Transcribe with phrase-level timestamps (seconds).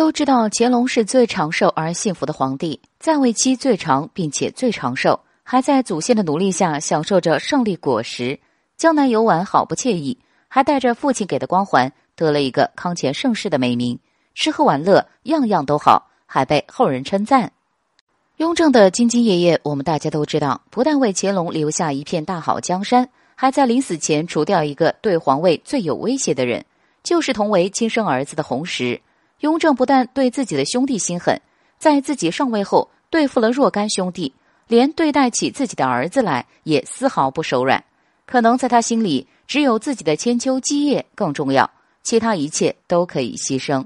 [0.00, 8.40] 都知道乾隆是最长寿而幸福的皇帝，在位期最长，并且最长寿，还在祖先的努力下享受着胜利果实，
[8.78, 10.16] 江南游玩好不惬意，
[10.48, 13.98] 还带着父亲给的光环，得了一个康乾盛世的美名，
[14.34, 17.52] 吃喝玩乐样样都好，还被后人称赞。
[18.38, 26.64] 雍正的兢兢业业，我们大家都知道，不但为乾隆留下一片大好江山，还在临死前除掉一个对皇位最有威胁的人，
[27.02, 28.98] 就是同为亲生儿子的弘时。
[29.40, 31.40] 雍正不但对自己的兄弟心狠，
[31.78, 34.32] 在自己上位后对付了若干兄弟，
[34.68, 37.82] 连对待起自己的儿子来也丝毫不手软。
[38.26, 41.68] 可能在他心里，只有自己的千秋基业更重要，
[42.02, 43.84] 其他一切都可以牺牲。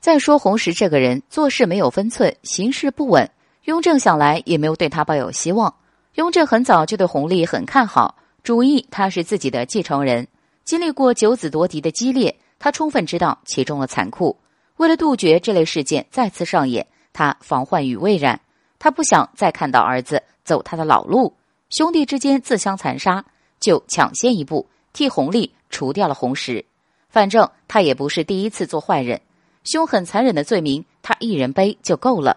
[0.00, 3.30] 再说弘时这个人做事没有分寸，行事不稳，
[3.64, 5.72] 雍正想来也没有对他抱有希望。
[6.14, 10.26] 雍正很早就对弘历很看好，主意他是自己的继承人。
[10.64, 14.36] 经历过九子夺嫡的激烈，他充分知道其中的残酷。
[14.76, 18.40] 为了杜绝这类事件再次上演，他防患于未然。
[18.78, 21.34] 他不想再看到儿子走他的老路，
[21.70, 23.24] 兄弟之间自相残杀，
[23.60, 26.64] 就抢先一步替弘历除掉了弘时。
[27.08, 29.20] 反正他也不是第一次做坏人，
[29.62, 32.36] 凶狠残忍的罪名他一人背就够了。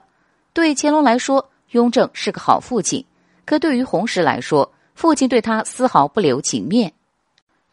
[0.54, 3.04] 对乾隆来说，雍正是个好父亲；
[3.46, 6.94] 可对于弘时来说，父亲对他丝毫不留情面。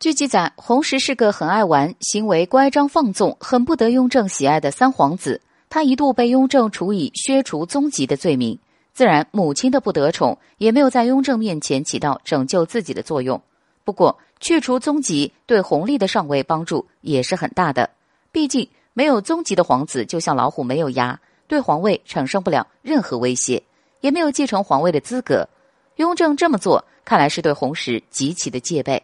[0.05, 5.41] 据记载，弘时是个很爱玩、行为乖张放纵、很不得雍正喜爱的三皇子。
[5.71, 8.59] 他一度被雍正处以削除宗籍的罪名。
[8.93, 13.41] 自然，母亲的不得宠也没有在雍正面前起到拯救自己的作用。
[13.83, 17.89] 不过，去除宗籍对弘历的上位帮助也是很大的。
[18.31, 21.19] 毕竟，没有宗籍的皇子就像老虎没有牙，
[21.49, 23.63] 对皇位产生不了任何威胁，
[24.03, 25.49] 也没有继承皇位的资格。
[25.97, 29.03] 雍正这么做，看来是对弘时极其的戒备。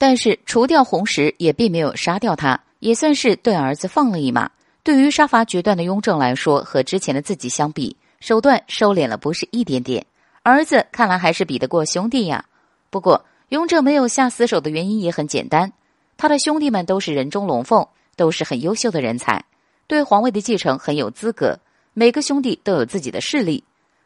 [0.00, 4.50] 但是除掉弘时也并没有杀掉他，也算是对儿子放了一马。
[4.82, 10.06] 对于杀伐决断的雍正来说，和之前的自己相比，手段收敛了不是一点点。
[10.42, 12.46] 儿子看来还是比得过兄弟呀。
[12.88, 15.70] 不过雍正没有下死手的原因也很简单，
[16.16, 17.86] 他的兄弟们都是人中龙凤，
[18.16, 19.44] 都是很优秀的人才，
[19.86, 21.58] 对皇位的继承很有资格。
[21.92, 23.62] 每个兄弟都有自己的势力，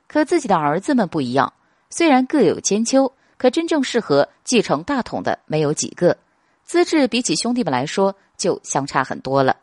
[0.09, 1.53] 可自己的儿子们不一样，
[1.89, 3.13] 虽然各有千秋。
[3.45, 6.17] 可真正适合继承大统的没有几个，
[6.65, 9.55] 资质比起兄弟们来说就相差很多了。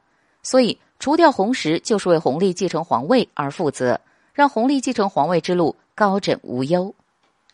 [0.43, 3.99] 所以除掉红石，就是为弘历继承皇位而负责，
[4.35, 6.93] 让弘历继承皇位之路高枕无忧。